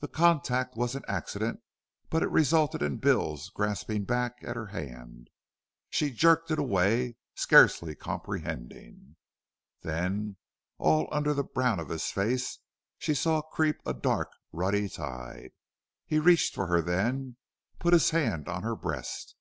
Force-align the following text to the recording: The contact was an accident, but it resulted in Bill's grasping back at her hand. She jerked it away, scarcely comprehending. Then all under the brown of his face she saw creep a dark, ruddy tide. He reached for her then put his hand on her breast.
The 0.00 0.08
contact 0.08 0.76
was 0.78 0.94
an 0.94 1.04
accident, 1.08 1.60
but 2.08 2.22
it 2.22 2.30
resulted 2.30 2.80
in 2.80 2.96
Bill's 2.96 3.50
grasping 3.50 4.04
back 4.06 4.36
at 4.40 4.56
her 4.56 4.68
hand. 4.68 5.28
She 5.90 6.08
jerked 6.10 6.50
it 6.50 6.58
away, 6.58 7.16
scarcely 7.34 7.94
comprehending. 7.94 9.16
Then 9.82 10.38
all 10.78 11.06
under 11.12 11.34
the 11.34 11.44
brown 11.44 11.80
of 11.80 11.90
his 11.90 12.06
face 12.06 12.60
she 12.96 13.12
saw 13.12 13.42
creep 13.42 13.76
a 13.84 13.92
dark, 13.92 14.30
ruddy 14.52 14.88
tide. 14.88 15.50
He 16.06 16.18
reached 16.18 16.54
for 16.54 16.68
her 16.68 16.80
then 16.80 17.36
put 17.78 17.92
his 17.92 18.08
hand 18.08 18.48
on 18.48 18.62
her 18.62 18.74
breast. 18.74 19.36